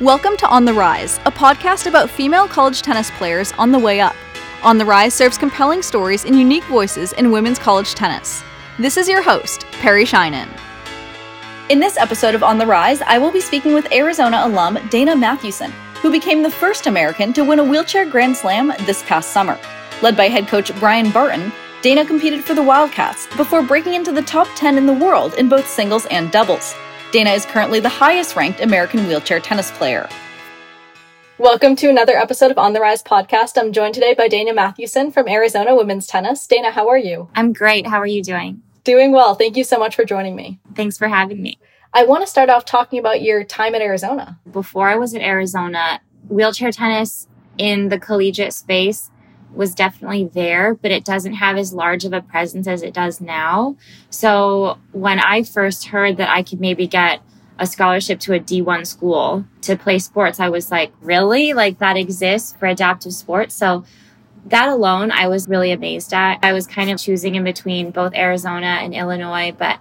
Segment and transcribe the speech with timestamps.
[0.00, 4.00] Welcome to On the Rise, a podcast about female college tennis players on the way
[4.00, 4.16] up.
[4.64, 8.42] On the Rise serves compelling stories and unique voices in women's college tennis.
[8.76, 10.48] This is your host, Perry Shinen.
[11.68, 15.14] In this episode of On the Rise, I will be speaking with Arizona alum Dana
[15.14, 15.70] Mathewson,
[16.02, 19.56] who became the first American to win a wheelchair Grand Slam this past summer.
[20.02, 21.52] Led by head coach Brian Barton,
[21.82, 25.48] Dana competed for the Wildcats before breaking into the top 10 in the world in
[25.48, 26.74] both singles and doubles.
[27.14, 30.08] Dana is currently the highest ranked American wheelchair tennis player.
[31.38, 33.56] Welcome to another episode of On the Rise podcast.
[33.56, 36.44] I'm joined today by Dana Mathewson from Arizona Women's Tennis.
[36.44, 37.28] Dana, how are you?
[37.36, 37.86] I'm great.
[37.86, 38.62] How are you doing?
[38.82, 39.36] Doing well.
[39.36, 40.58] Thank you so much for joining me.
[40.74, 41.60] Thanks for having me.
[41.92, 44.40] I want to start off talking about your time at Arizona.
[44.50, 49.12] Before I was at Arizona, wheelchair tennis in the collegiate space
[49.54, 53.20] was definitely there, but it doesn't have as large of a presence as it does
[53.20, 53.76] now.
[54.10, 57.20] So when I first heard that I could maybe get
[57.58, 61.52] a scholarship to a D1 school to play sports, I was like, really?
[61.52, 63.54] Like that exists for adaptive sports?
[63.54, 63.84] So
[64.46, 66.38] that alone, I was really amazed at.
[66.42, 69.78] I was kind of choosing in between both Arizona and Illinois, but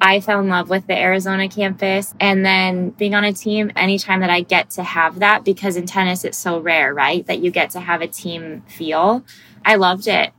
[0.00, 4.20] I fell in love with the Arizona campus and then being on a team anytime
[4.20, 7.26] that I get to have that because in tennis it's so rare, right?
[7.26, 9.24] That you get to have a team feel.
[9.64, 10.32] I loved it.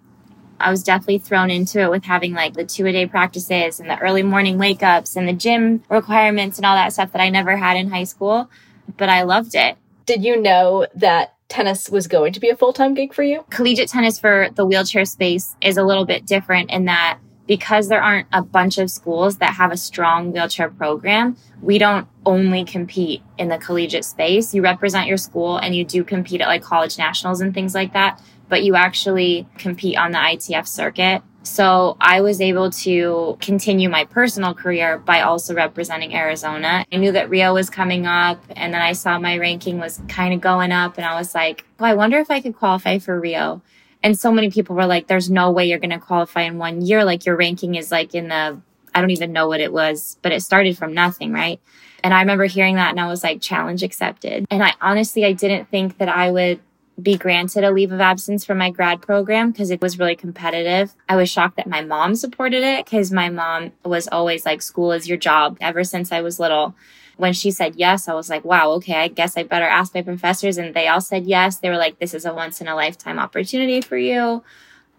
[0.59, 3.89] I was definitely thrown into it with having like the two a day practices and
[3.89, 7.29] the early morning wake ups and the gym requirements and all that stuff that I
[7.29, 8.49] never had in high school,
[8.97, 9.77] but I loved it.
[10.05, 13.45] Did you know that tennis was going to be a full time gig for you?
[13.49, 18.01] Collegiate tennis for the wheelchair space is a little bit different in that because there
[18.01, 23.21] aren't a bunch of schools that have a strong wheelchair program, we don't only compete
[23.37, 24.53] in the collegiate space.
[24.53, 27.93] You represent your school and you do compete at like college nationals and things like
[27.93, 31.23] that, but you actually compete on the ITF circuit.
[31.43, 36.85] So I was able to continue my personal career by also representing Arizona.
[36.91, 40.35] I knew that Rio was coming up and then I saw my ranking was kind
[40.35, 43.19] of going up and I was like, oh, I wonder if I could qualify for
[43.19, 43.63] Rio.
[44.03, 46.81] And so many people were like, there's no way you're going to qualify in one
[46.81, 47.03] year.
[47.03, 48.59] Like your ranking is like in the,
[48.93, 51.59] I don't even know what it was, but it started from nothing, right?
[52.03, 54.45] And I remember hearing that and I was like, challenge accepted.
[54.49, 56.59] And I honestly, I didn't think that I would
[57.01, 60.93] be granted a leave of absence from my grad program because it was really competitive.
[61.07, 64.91] I was shocked that my mom supported it because my mom was always like, school
[64.91, 66.75] is your job ever since I was little
[67.21, 70.01] when she said yes, I was like, wow, okay, I guess I better ask my
[70.01, 70.57] professors.
[70.57, 71.59] And they all said yes.
[71.59, 74.43] They were like, this is a once in a lifetime opportunity for you.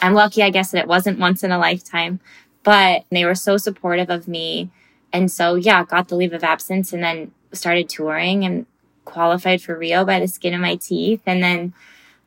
[0.00, 2.20] I'm lucky, I guess, that it wasn't once in a lifetime,
[2.62, 4.70] but they were so supportive of me.
[5.12, 8.66] And so, yeah, got the leave of absence and then started touring and
[9.04, 11.74] qualified for Rio by the skin of my teeth and then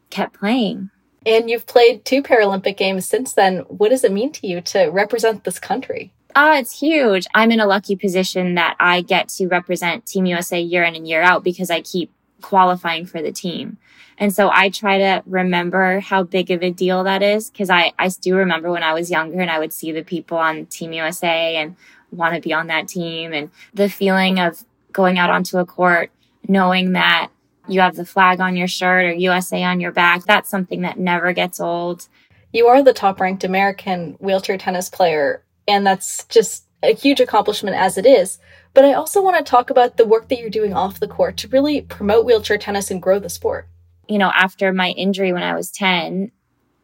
[0.09, 0.89] kept playing.
[1.25, 3.59] And you've played two Paralympic games since then.
[3.69, 6.11] What does it mean to you to represent this country?
[6.37, 7.25] Ah, it's huge.
[7.33, 11.07] I'm in a lucky position that I get to represent Team USA year in and
[11.07, 13.77] year out because I keep qualifying for the team.
[14.17, 17.93] And so I try to remember how big of a deal that is because I,
[17.97, 20.91] I do remember when I was younger and I would see the people on Team
[20.91, 21.77] USA and
[22.11, 26.11] want to be on that team and the feeling of going out onto a court
[26.49, 27.29] knowing that
[27.67, 30.25] you have the flag on your shirt or USA on your back.
[30.25, 32.09] That's something that never gets old.
[32.51, 37.75] You are the top ranked American wheelchair tennis player and that's just a huge accomplishment
[37.75, 38.39] as it is.
[38.73, 41.37] But I also want to talk about the work that you're doing off the court
[41.37, 43.67] to really promote wheelchair tennis and grow the sport.
[44.07, 46.31] You know, after my injury when I was 10,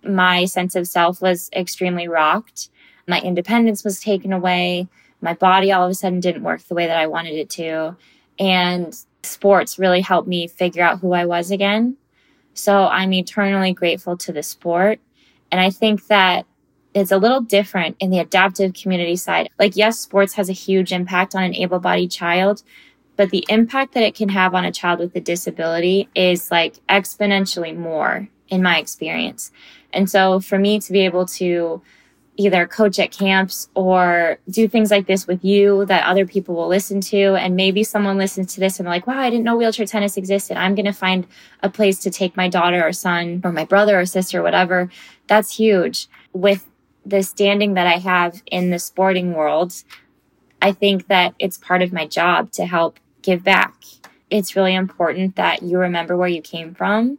[0.03, 2.69] my sense of self was extremely rocked.
[3.07, 4.87] My independence was taken away.
[5.21, 7.95] My body all of a sudden didn't work the way that I wanted it to.
[8.39, 11.97] And sports really helped me figure out who I was again.
[12.53, 14.99] So I'm eternally grateful to the sport.
[15.51, 16.45] And I think that
[16.93, 19.49] it's a little different in the adaptive community side.
[19.57, 22.63] Like, yes, sports has a huge impact on an able bodied child,
[23.15, 26.75] but the impact that it can have on a child with a disability is like
[26.87, 29.51] exponentially more in my experience.
[29.93, 31.81] And so for me to be able to
[32.37, 36.67] either coach at camps or do things like this with you that other people will
[36.67, 37.35] listen to.
[37.35, 40.17] And maybe someone listens to this and they're like, wow, I didn't know wheelchair tennis
[40.17, 40.57] existed.
[40.57, 41.27] I'm going to find
[41.61, 44.89] a place to take my daughter or son or my brother or sister, or whatever.
[45.27, 46.07] That's huge.
[46.33, 46.67] With
[47.05, 49.73] the standing that I have in the sporting world,
[50.61, 53.75] I think that it's part of my job to help give back.
[54.29, 57.17] It's really important that you remember where you came from.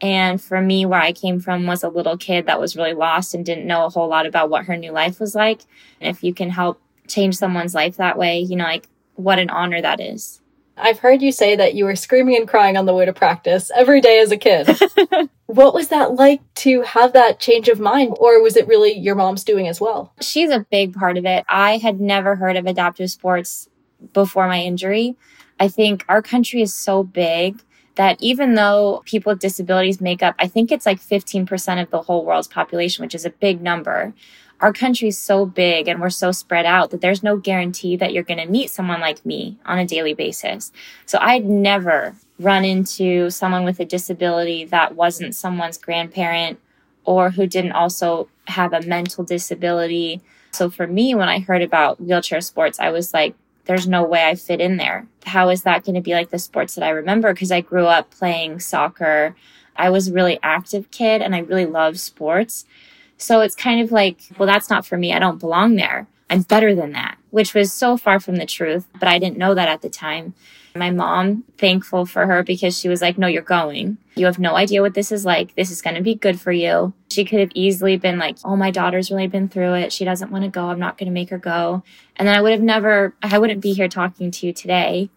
[0.00, 3.34] And for me, where I came from was a little kid that was really lost
[3.34, 5.62] and didn't know a whole lot about what her new life was like.
[6.00, 9.50] And if you can help change someone's life that way, you know, like what an
[9.50, 10.40] honor that is.
[10.76, 13.70] I've heard you say that you were screaming and crying on the way to practice
[13.74, 14.68] every day as a kid.
[15.46, 18.16] what was that like to have that change of mind?
[18.18, 20.12] Or was it really your mom's doing as well?
[20.20, 21.44] She's a big part of it.
[21.48, 23.68] I had never heard of adaptive sports
[24.12, 25.16] before my injury.
[25.60, 27.62] I think our country is so big
[27.94, 32.02] that even though people with disabilities make up, I think it's like 15% of the
[32.02, 34.12] whole world's population, which is a big number.
[34.60, 38.12] Our country is so big and we're so spread out that there's no guarantee that
[38.12, 40.72] you're going to meet someone like me on a daily basis.
[41.06, 46.58] So I'd never run into someone with a disability that wasn't someone's grandparent
[47.04, 50.20] or who didn't also have a mental disability.
[50.52, 53.34] So for me, when I heard about wheelchair sports, I was like,
[53.66, 55.06] there's no way I fit in there.
[55.24, 57.32] How is that going to be like the sports that I remember?
[57.32, 59.34] Because I grew up playing soccer.
[59.76, 62.66] I was a really active kid and I really love sports.
[63.16, 65.12] So it's kind of like, well, that's not for me.
[65.12, 66.06] I don't belong there.
[66.30, 69.54] I'm better than that, which was so far from the truth, but I didn't know
[69.54, 70.34] that at the time.
[70.74, 73.98] My mom, thankful for her because she was like, no, you're going.
[74.16, 75.54] You have no idea what this is like.
[75.54, 76.92] This is going to be good for you.
[77.10, 79.92] She could have easily been like, oh, my daughter's really been through it.
[79.92, 80.70] She doesn't want to go.
[80.70, 81.84] I'm not going to make her go.
[82.16, 85.10] And then I would have never, I wouldn't be here talking to you today.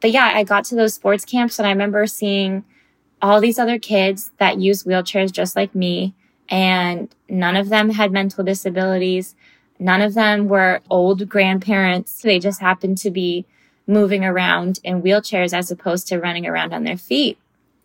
[0.00, 2.64] But yeah, I got to those sports camps and I remember seeing
[3.22, 6.14] all these other kids that use wheelchairs just like me.
[6.48, 9.34] And none of them had mental disabilities.
[9.78, 12.22] None of them were old grandparents.
[12.22, 13.44] They just happened to be
[13.86, 17.38] moving around in wheelchairs as opposed to running around on their feet.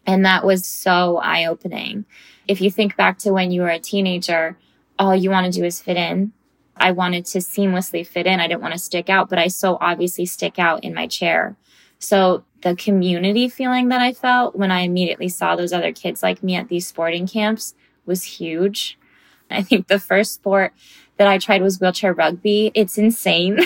[0.05, 2.05] And that was so eye opening.
[2.47, 4.57] If you think back to when you were a teenager,
[4.99, 6.33] all you want to do is fit in.
[6.75, 8.39] I wanted to seamlessly fit in.
[8.39, 11.55] I didn't want to stick out, but I so obviously stick out in my chair.
[11.99, 16.43] So the community feeling that I felt when I immediately saw those other kids like
[16.43, 17.75] me at these sporting camps
[18.05, 18.97] was huge.
[19.49, 20.73] I think the first sport
[21.17, 22.71] that I tried was wheelchair rugby.
[22.73, 23.59] It's insane.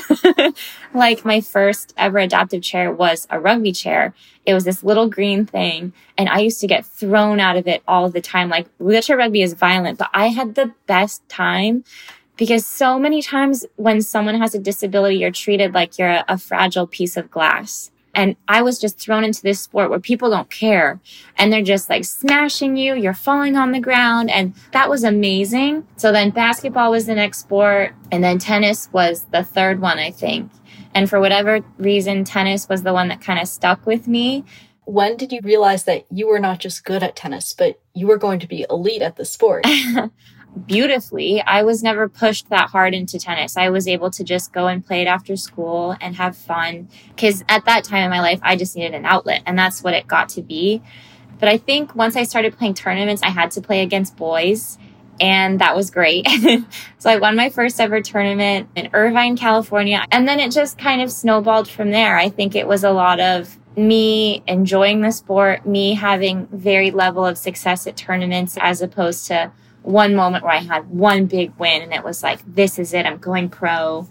[0.93, 4.13] like my first ever adaptive chair was a rugby chair.
[4.45, 7.83] It was this little green thing and I used to get thrown out of it
[7.87, 8.49] all the time.
[8.49, 11.83] Like wheelchair rugby is violent, but I had the best time
[12.35, 16.37] because so many times when someone has a disability, you're treated like you're a, a
[16.37, 17.91] fragile piece of glass.
[18.17, 20.99] And I was just thrown into this sport where people don't care
[21.37, 22.95] and they're just like smashing you.
[22.95, 24.31] You're falling on the ground.
[24.31, 25.87] And that was amazing.
[25.97, 27.93] So then basketball was the next sport.
[28.11, 30.51] And then tennis was the third one, I think.
[30.95, 34.45] And for whatever reason, tennis was the one that kind of stuck with me.
[34.85, 38.17] When did you realize that you were not just good at tennis, but you were
[38.17, 39.63] going to be elite at the sport?
[40.65, 41.41] beautifully.
[41.41, 43.57] I was never pushed that hard into tennis.
[43.57, 46.89] I was able to just go and play it after school and have fun.
[47.17, 49.93] Cause at that time in my life, I just needed an outlet and that's what
[49.93, 50.81] it got to be.
[51.39, 54.77] But I think once I started playing tournaments, I had to play against boys
[55.19, 56.27] and that was great.
[56.97, 60.05] so I won my first ever tournament in Irvine, California.
[60.11, 62.17] And then it just kind of snowballed from there.
[62.17, 67.25] I think it was a lot of me enjoying the sport, me having very level
[67.25, 69.51] of success at tournaments as opposed to
[69.87, 73.05] one moment where I had one big win and it was like, this is it.
[73.05, 74.05] I'm going pro.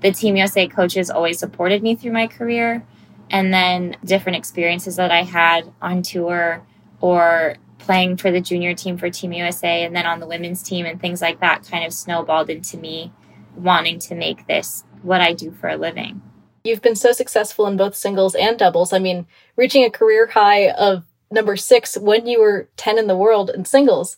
[0.00, 2.82] The Team USA coaches always supported me through my career.
[3.28, 6.66] And then different experiences that I had on tour
[7.02, 10.86] or playing for the junior team for Team USA and then on the women's team
[10.86, 13.12] and things like that kind of snowballed into me
[13.54, 16.22] wanting to make this what I do for a living.
[16.64, 18.94] You've been so successful in both singles and doubles.
[18.94, 19.26] I mean,
[19.56, 23.66] reaching a career high of number six when you were 10 in the world in
[23.66, 24.16] singles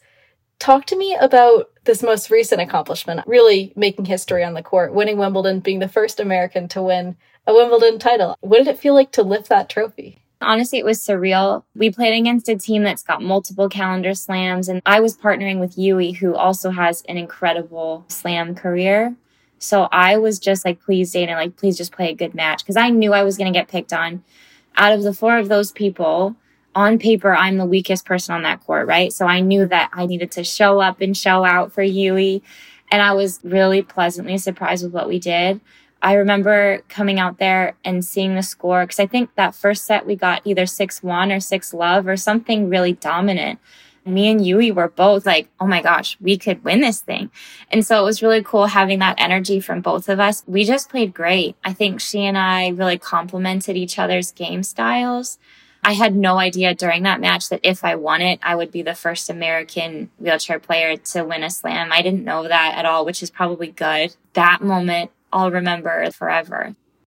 [0.58, 5.18] Talk to me about this most recent accomplishment, really making history on the court, winning
[5.18, 7.16] Wimbledon, being the first American to win
[7.46, 8.36] a Wimbledon title.
[8.40, 10.18] What did it feel like to lift that trophy?
[10.40, 11.64] Honestly, it was surreal.
[11.74, 15.78] We played against a team that's got multiple calendar slams, and I was partnering with
[15.78, 19.14] Yui, who also has an incredible slam career.
[19.58, 22.76] So I was just like, please, Dana, like, please just play a good match because
[22.76, 24.22] I knew I was going to get picked on.
[24.76, 26.36] Out of the four of those people,
[26.74, 29.12] on paper, I'm the weakest person on that court, right?
[29.12, 32.42] So I knew that I needed to show up and show out for Yui.
[32.90, 35.60] And I was really pleasantly surprised with what we did.
[36.04, 40.04] I remember coming out there and seeing the score because I think that first set
[40.04, 43.58] we got either 6 1 or 6 love or something really dominant.
[44.04, 47.30] Me and Yui were both like, oh my gosh, we could win this thing.
[47.72, 50.44] And so it was really cool having that energy from both of us.
[50.46, 51.56] We just played great.
[51.64, 55.38] I think she and I really complemented each other's game styles.
[55.84, 58.80] I had no idea during that match that if I won it, I would be
[58.80, 61.92] the first American wheelchair player to win a slam.
[61.92, 64.16] I didn't know that at all, which is probably good.
[64.32, 66.74] That moment I'll remember forever.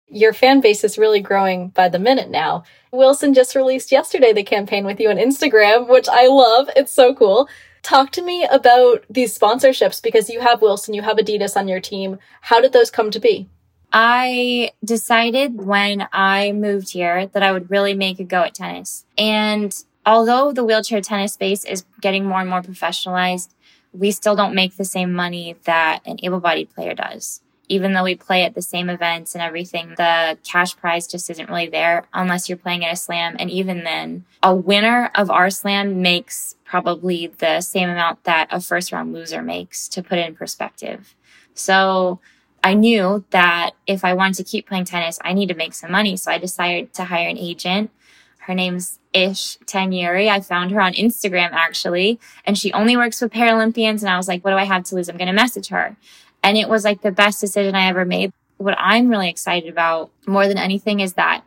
[0.08, 2.64] Your fan base is really growing by the minute now.
[2.92, 6.70] Wilson just released yesterday the campaign with you on Instagram, which I love.
[6.76, 7.48] It's so cool.
[7.82, 11.80] Talk to me about these sponsorships because you have Wilson, you have Adidas on your
[11.80, 12.18] team.
[12.40, 13.50] How did those come to be?
[13.96, 19.04] I decided when I moved here that I would really make a go at tennis.
[19.16, 19.72] And
[20.04, 23.50] although the wheelchair tennis space is getting more and more professionalized,
[23.92, 27.40] we still don't make the same money that an able bodied player does.
[27.68, 31.48] even though we play at the same events and everything, the cash prize just isn't
[31.48, 33.36] really there unless you're playing at a slam.
[33.38, 38.60] And even then, a winner of our slam makes probably the same amount that a
[38.60, 41.14] first round loser makes to put in perspective.
[41.54, 42.20] So
[42.64, 45.92] I knew that if I wanted to keep playing tennis, I need to make some
[45.92, 46.16] money.
[46.16, 47.90] So I decided to hire an agent.
[48.38, 50.30] Her name's Ish Tanyeri.
[50.30, 54.00] I found her on Instagram actually, and she only works with Paralympians.
[54.00, 55.10] And I was like, what do I have to lose?
[55.10, 55.96] I'm going to message her.
[56.42, 58.32] And it was like the best decision I ever made.
[58.56, 61.44] What I'm really excited about more than anything is that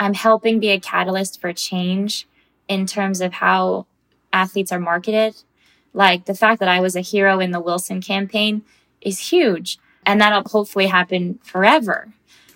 [0.00, 2.26] I'm helping be a catalyst for change
[2.66, 3.86] in terms of how
[4.32, 5.36] athletes are marketed.
[5.94, 8.62] Like the fact that I was a hero in the Wilson campaign
[9.00, 9.78] is huge.
[10.06, 12.08] And that'll hopefully happen forever.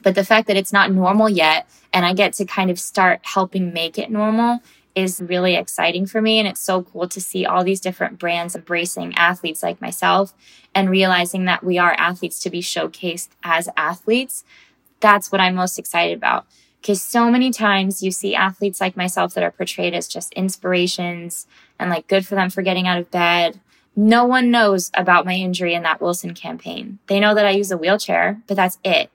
[0.02, 3.20] But the fact that it's not normal yet and I get to kind of start
[3.24, 4.60] helping make it normal
[4.94, 6.38] is really exciting for me.
[6.38, 10.32] And it's so cool to see all these different brands embracing athletes like myself
[10.74, 14.44] and realizing that we are athletes to be showcased as athletes.
[15.00, 16.46] That's what I'm most excited about.
[16.80, 21.46] Because so many times you see athletes like myself that are portrayed as just inspirations
[21.78, 23.60] and like good for them for getting out of bed.
[23.96, 26.98] No one knows about my injury in that Wilson campaign.
[27.06, 29.10] They know that I use a wheelchair, but that's it.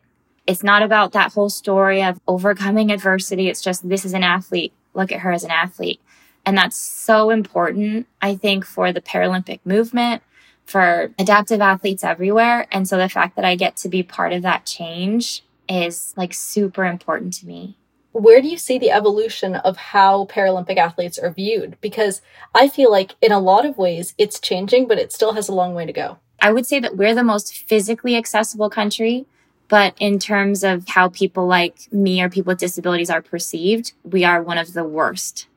[0.46, 3.50] It's not about that whole story of overcoming adversity.
[3.50, 6.02] It's just this is an athlete look at her as an athlete.
[6.46, 10.22] And that's so important, I think, for the Paralympic movement,
[10.64, 12.68] for adaptive athletes everywhere.
[12.72, 16.34] And so the fact that I get to be part of that change is like
[16.34, 17.78] super important to me.
[18.16, 21.78] Where do you see the evolution of how Paralympic athletes are viewed?
[21.82, 22.22] Because
[22.54, 25.54] I feel like in a lot of ways it's changing, but it still has a
[25.54, 26.18] long way to go.
[26.42, 29.26] I would say that we're the most physically accessible country
[29.68, 34.24] but in terms of how people like me or people with disabilities are perceived, we
[34.24, 35.48] are one of the worst.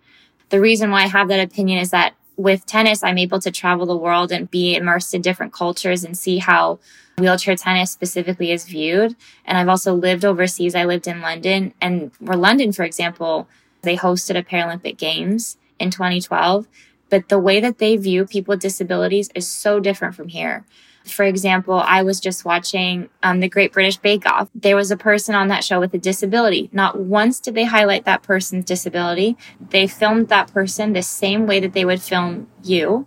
[0.49, 3.85] The reason why I have that opinion is that with tennis, I'm able to travel
[3.85, 6.79] the world and be immersed in different cultures and see how
[7.19, 9.17] wheelchair tennis specifically is viewed.
[9.45, 10.75] And I've also lived overseas.
[10.75, 13.49] I lived in London and where London, for example,
[13.83, 16.67] they hosted a Paralympic Games in 2012.
[17.11, 20.65] But the way that they view people with disabilities is so different from here.
[21.05, 24.51] For example, I was just watching um, the Great British Bake Off.
[24.55, 26.69] There was a person on that show with a disability.
[26.73, 29.37] Not once did they highlight that person's disability.
[29.71, 33.07] They filmed that person the same way that they would film you.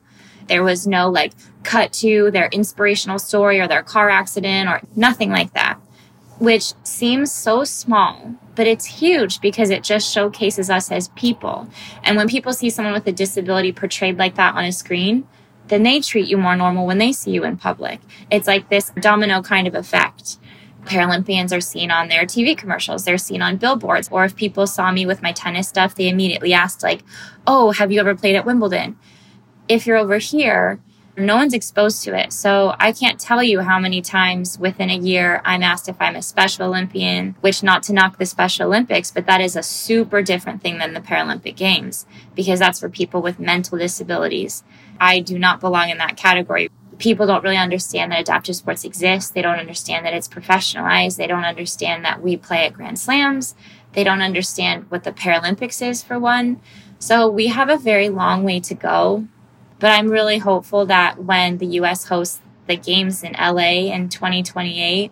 [0.52, 1.32] There was no like
[1.64, 5.80] cut to their inspirational story or their car accident or nothing like that,
[6.40, 11.70] which seems so small, but it's huge because it just showcases us as people.
[12.04, 15.26] And when people see someone with a disability portrayed like that on a screen,
[15.70, 18.02] then they treat you more normal when they see you in public.
[18.30, 20.38] It's like this domino kind of effect.
[20.84, 24.92] Paralympians are seen on their TV commercials, they're seen on billboards, or if people saw
[24.92, 27.04] me with my tennis stuff, they immediately asked, like,
[27.48, 28.98] Oh, have you ever played at Wimbledon?
[29.72, 30.82] If you're over here,
[31.16, 32.34] no one's exposed to it.
[32.34, 36.18] So I can't tell you how many times within a year I'm asked if I'm
[36.18, 40.22] a Special Olympian, which not to knock the Special Olympics, but that is a super
[40.22, 44.66] different thing than the Paralympic Games because that's for people with mental disabilities.
[45.00, 46.70] I do not belong in that category.
[46.98, 49.34] People don't really understand that adaptive sports exist.
[49.34, 51.16] They don't understand that it's professionalized.
[51.16, 53.56] They don't understand that we play at Grand Slams.
[53.94, 56.60] They don't understand what the Paralympics is, for one.
[57.00, 59.30] So we have a very long way to go.
[59.82, 65.12] But I'm really hopeful that when the US hosts the games in LA in 2028,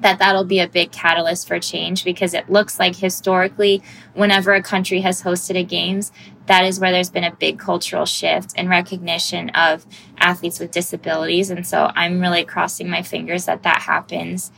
[0.00, 3.82] that that'll be a big catalyst for change because it looks like historically
[4.14, 6.10] whenever a country has hosted a games
[6.46, 9.86] that is where there's been a big cultural shift and recognition of
[10.18, 11.48] athletes with disabilities.
[11.50, 14.50] And so i'm really crossing my fingers that that happens.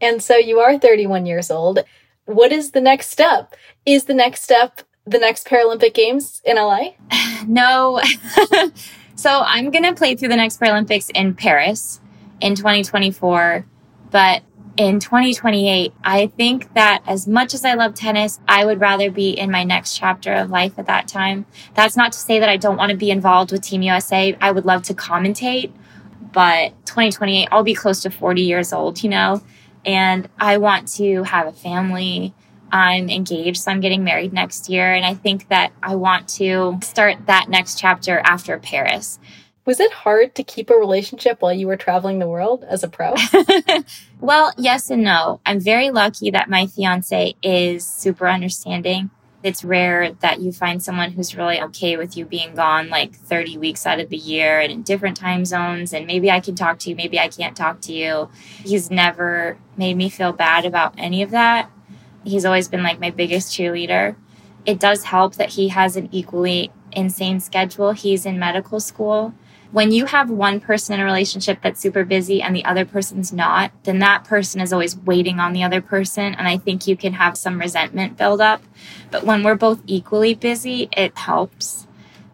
[0.00, 1.78] And so you are 31 years old.
[2.24, 3.54] What is the next step?
[3.86, 6.80] Is the next step the next paralympic games in la
[7.46, 8.00] no
[9.14, 12.00] so i'm going to play through the next paralympics in paris
[12.40, 13.66] in 2024
[14.10, 14.42] but
[14.76, 19.30] in 2028, I think that as much as I love tennis, I would rather be
[19.30, 21.44] in my next chapter of life at that time.
[21.74, 24.36] That's not to say that I don't want to be involved with Team USA.
[24.40, 25.72] I would love to commentate,
[26.32, 29.42] but 2028, I'll be close to 40 years old, you know,
[29.84, 32.34] and I want to have a family.
[32.72, 34.94] I'm engaged, so I'm getting married next year.
[34.94, 39.18] And I think that I want to start that next chapter after Paris.
[39.64, 42.88] Was it hard to keep a relationship while you were traveling the world as a
[42.88, 43.14] pro?
[44.20, 45.40] well, yes and no.
[45.46, 49.10] I'm very lucky that my fiance is super understanding.
[49.44, 53.58] It's rare that you find someone who's really okay with you being gone like 30
[53.58, 55.92] weeks out of the year and in different time zones.
[55.92, 58.30] And maybe I can talk to you, maybe I can't talk to you.
[58.64, 61.70] He's never made me feel bad about any of that.
[62.24, 64.16] He's always been like my biggest cheerleader.
[64.64, 67.92] It does help that he has an equally insane schedule.
[67.92, 69.34] He's in medical school
[69.72, 73.32] when you have one person in a relationship that's super busy and the other person's
[73.32, 76.34] not, then that person is always waiting on the other person.
[76.34, 78.62] And I think you can have some resentment build up.
[79.10, 81.86] But when we're both equally busy, it helps.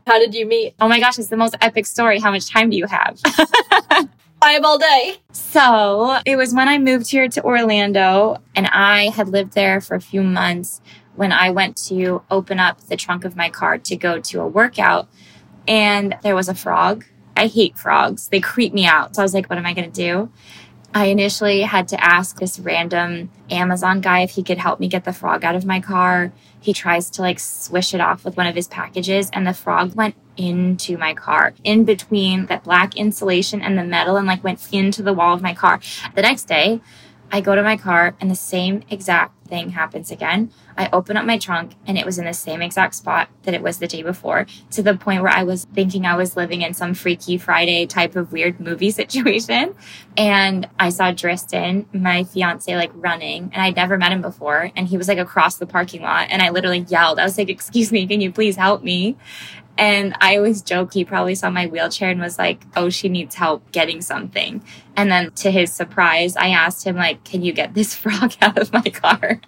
[0.04, 0.74] How did you meet?
[0.80, 2.18] Oh my gosh, it's the most epic story.
[2.18, 3.20] How much time do you have?
[4.40, 5.16] I have all day.
[5.32, 9.94] So it was when I moved here to Orlando and I had lived there for
[9.94, 10.80] a few months
[11.16, 14.46] when I went to open up the trunk of my car to go to a
[14.46, 15.08] workout
[15.66, 17.04] and there was a frog
[17.38, 18.28] I hate frogs.
[18.28, 19.14] They creep me out.
[19.14, 20.30] So I was like, what am I going to do?
[20.94, 25.04] I initially had to ask this random Amazon guy if he could help me get
[25.04, 26.32] the frog out of my car.
[26.60, 29.94] He tries to like swish it off with one of his packages, and the frog
[29.94, 34.66] went into my car, in between that black insulation and the metal, and like went
[34.72, 35.80] into the wall of my car.
[36.14, 36.80] The next day,
[37.30, 40.50] I go to my car, and the same exact thing happens again.
[40.76, 43.62] I open up my trunk and it was in the same exact spot that it
[43.62, 46.74] was the day before to the point where I was thinking I was living in
[46.74, 49.74] some Freaky Friday type of weird movie situation.
[50.16, 54.70] And I saw Driston, my fiance, like running and I'd never met him before.
[54.76, 57.18] And he was like across the parking lot and I literally yelled.
[57.18, 59.16] I was like, excuse me, can you please help me?
[59.78, 63.36] And I always joke he probably saw my wheelchair and was like, oh, she needs
[63.36, 64.62] help getting something.
[64.96, 68.58] And then to his surprise, I asked him, like, can you get this frog out
[68.58, 69.40] of my car?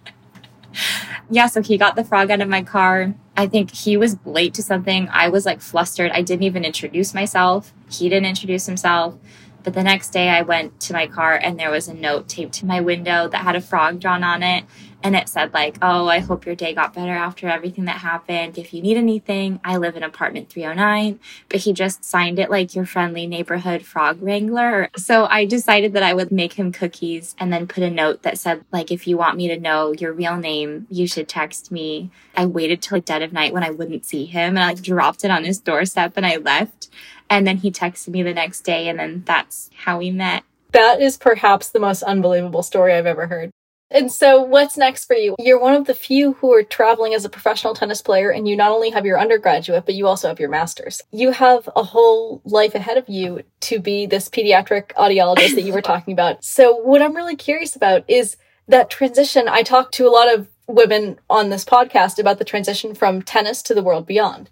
[1.31, 3.13] yeah, so he got the frog out of my car.
[3.37, 5.09] I think he was late to something.
[5.11, 6.13] I was like flustered.
[6.13, 7.73] I didn't even introduce myself.
[7.91, 9.17] He didn't introduce himself.
[9.63, 12.55] But the next day I went to my car and there was a note taped
[12.55, 14.65] to my window that had a frog drawn on it.
[15.03, 18.59] And it said like oh i hope your day got better after everything that happened.
[18.59, 22.75] If you need anything i live in apartment 309 but he just signed it like
[22.75, 24.91] your friendly neighborhood frog wrangler.
[24.97, 28.37] So i decided that i would make him cookies and then put a note that
[28.37, 32.11] said like if you want me to know your real name you should text me.
[32.37, 34.83] I waited till like dead of night when i wouldn't see him and i like
[34.83, 36.91] dropped it on his doorstep and i left
[37.31, 41.01] and then he texted me the next day and then that's how we met that
[41.01, 43.51] is perhaps the most unbelievable story I've ever heard.
[43.93, 45.35] And so, what's next for you?
[45.41, 48.57] You're one of the few who are traveling as a professional tennis player, and you
[48.57, 51.03] not only have your undergraduate, but you also have your master's.
[51.11, 55.73] You have a whole life ahead of you to be this pediatric audiologist that you
[55.73, 56.45] were talking about.
[56.45, 58.37] So, what I'm really curious about is
[58.69, 59.49] that transition.
[59.49, 63.61] I talk to a lot of women on this podcast about the transition from tennis
[63.63, 64.49] to the world beyond,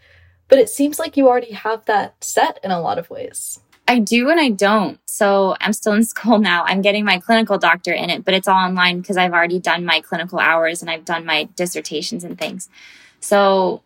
[0.49, 3.61] but it seems like you already have that set in a lot of ways.
[3.87, 5.01] I do and I don't.
[5.07, 6.65] So I'm still in school now.
[6.65, 9.85] I'm getting my clinical doctor in it, but it's all online because I've already done
[9.85, 12.69] my clinical hours and I've done my dissertations and things.
[13.21, 13.83] So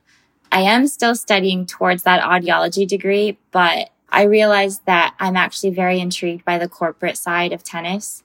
[0.51, 5.99] I am still studying towards that audiology degree, but I realized that I'm actually very
[5.99, 8.23] intrigued by the corporate side of tennis.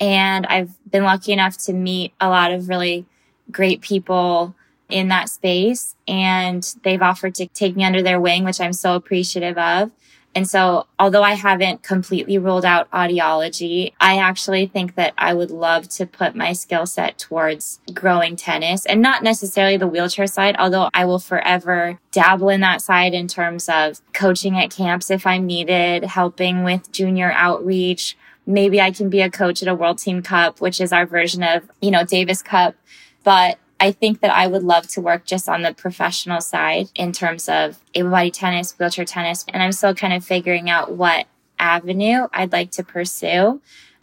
[0.00, 3.04] And I've been lucky enough to meet a lot of really
[3.50, 4.54] great people
[4.88, 5.94] in that space.
[6.06, 9.90] And they've offered to take me under their wing, which I'm so appreciative of.
[10.34, 15.50] And so, although I haven't completely ruled out audiology, I actually think that I would
[15.50, 20.54] love to put my skill set towards growing tennis and not necessarily the wheelchair side,
[20.58, 25.26] although I will forever dabble in that side in terms of coaching at camps if
[25.26, 28.16] I'm needed, helping with junior outreach.
[28.46, 31.42] Maybe I can be a coach at a World Team Cup, which is our version
[31.42, 32.76] of, you know, Davis Cup.
[33.24, 37.12] But I think that I would love to work just on the professional side in
[37.12, 39.44] terms of able bodied tennis, wheelchair tennis.
[39.48, 41.26] And I'm still kind of figuring out what
[41.58, 43.60] avenue I'd like to pursue.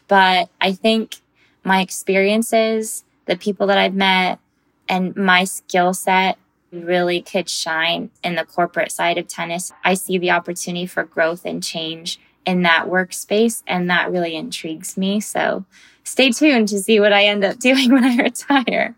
[0.08, 1.18] But I think
[1.64, 4.40] my experiences, the people that I've met,
[4.88, 6.38] and my skill set
[6.72, 9.74] really could shine in the corporate side of tennis.
[9.84, 14.98] I see the opportunity for growth and change in that workspace, and that really intrigues
[14.98, 15.20] me.
[15.20, 15.66] So
[16.04, 18.96] stay tuned to see what I end up doing when I retire.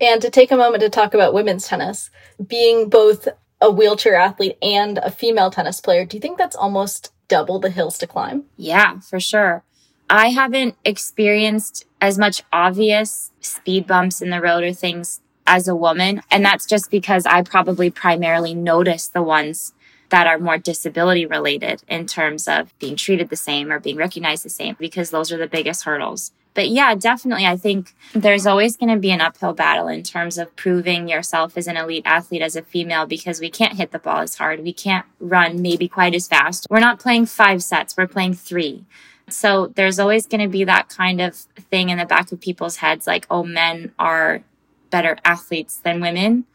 [0.00, 2.10] And to take a moment to talk about women's tennis,
[2.44, 3.28] being both
[3.60, 7.70] a wheelchair athlete and a female tennis player, do you think that's almost double the
[7.70, 8.44] hills to climb?
[8.56, 9.64] Yeah, for sure.
[10.08, 15.74] I haven't experienced as much obvious speed bumps in the road or things as a
[15.74, 16.20] woman.
[16.30, 19.72] And that's just because I probably primarily notice the ones
[20.10, 24.44] that are more disability related in terms of being treated the same or being recognized
[24.44, 26.30] the same, because those are the biggest hurdles.
[26.56, 27.44] But yeah, definitely.
[27.44, 31.54] I think there's always going to be an uphill battle in terms of proving yourself
[31.58, 34.64] as an elite athlete as a female because we can't hit the ball as hard.
[34.64, 36.66] We can't run maybe quite as fast.
[36.70, 37.94] We're not playing five sets.
[37.94, 38.86] We're playing three.
[39.28, 42.76] So there's always going to be that kind of thing in the back of people's
[42.76, 44.42] heads like, oh, men are
[44.88, 46.46] better athletes than women.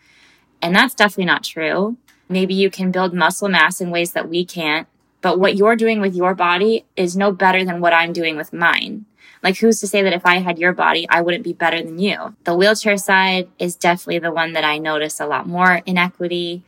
[0.63, 1.97] And that's definitely not true.
[2.27, 4.87] Maybe you can build muscle mass in ways that we can't,
[5.21, 8.51] but what you're doing with your body is no better than what I'm doing with
[8.51, 9.05] mine.
[9.43, 11.99] Like, who's to say that if I had your body, I wouldn't be better than
[11.99, 12.35] you?
[12.43, 16.63] The wheelchair side is definitely the one that I notice a lot more inequity,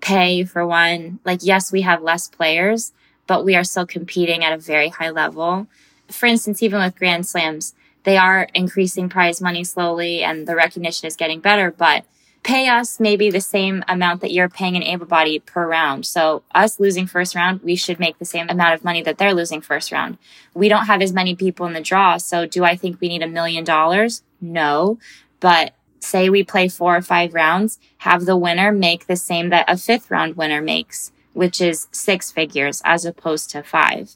[0.00, 1.18] pay for one.
[1.24, 2.92] Like, yes, we have less players,
[3.26, 5.66] but we are still competing at a very high level.
[6.08, 11.06] For instance, even with Grand Slams, they are increasing prize money slowly and the recognition
[11.06, 12.04] is getting better, but
[12.44, 16.04] pay us maybe the same amount that you're paying an able body per round.
[16.04, 19.34] So us losing first round, we should make the same amount of money that they're
[19.34, 20.18] losing first round.
[20.52, 22.18] We don't have as many people in the draw.
[22.18, 24.22] So do I think we need a million dollars?
[24.42, 24.98] No,
[25.40, 29.64] but say we play four or five rounds, have the winner make the same that
[29.66, 34.14] a fifth round winner makes, which is six figures as opposed to five.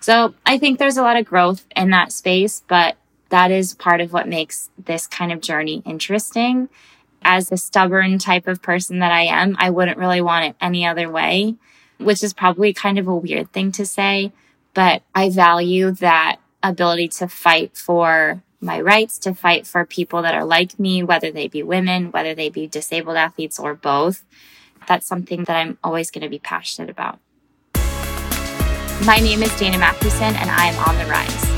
[0.00, 2.96] So I think there's a lot of growth in that space, but
[3.28, 6.70] that is part of what makes this kind of journey interesting.
[7.22, 10.86] As a stubborn type of person that I am, I wouldn't really want it any
[10.86, 11.56] other way,
[11.98, 14.32] which is probably kind of a weird thing to say,
[14.74, 20.34] but I value that ability to fight for my rights, to fight for people that
[20.34, 24.24] are like me, whether they be women, whether they be disabled athletes or both.
[24.88, 27.18] That's something that I'm always going to be passionate about.
[29.04, 31.55] My name is Dana Mathewson, and I am on the rise.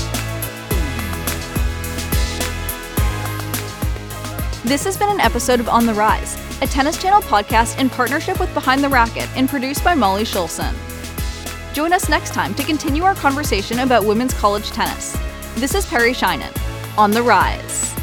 [4.65, 8.41] This has been an episode of On the Rise, a Tennis Channel podcast in partnership
[8.41, 10.75] with Behind the Racket and produced by Molly Schulson.
[11.73, 15.17] Join us next time to continue our conversation about women's college tennis.
[15.55, 16.51] This is Perry Shinen,
[16.97, 17.98] On the Rise.